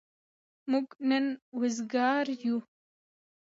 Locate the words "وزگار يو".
1.59-2.57